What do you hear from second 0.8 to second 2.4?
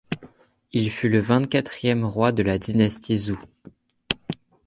fut le vingt-quatrième roi